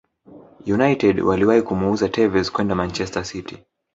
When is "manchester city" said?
2.75-3.63